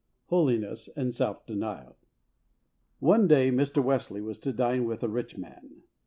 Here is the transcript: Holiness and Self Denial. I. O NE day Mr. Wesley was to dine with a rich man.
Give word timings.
Holiness 0.29 0.87
and 0.95 1.13
Self 1.13 1.45
Denial. 1.45 1.95
I. 3.03 3.05
O 3.05 3.15
NE 3.17 3.27
day 3.27 3.51
Mr. 3.51 3.83
Wesley 3.83 4.19
was 4.19 4.39
to 4.39 4.51
dine 4.51 4.85
with 4.85 5.03
a 5.03 5.07
rich 5.09 5.37
man. 5.37 5.83